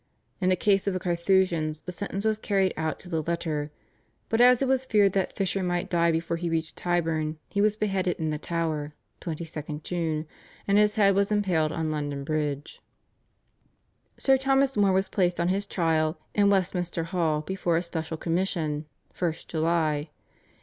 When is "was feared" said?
4.67-5.13